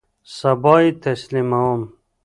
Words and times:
سبا 0.35 0.75
یی 0.81 0.91
تسلیموم 1.03 1.81